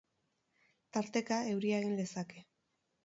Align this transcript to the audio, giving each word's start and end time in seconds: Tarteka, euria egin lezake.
Tarteka, 0.97 1.37
euria 1.51 1.77
egin 1.83 1.95
lezake. 2.01 2.43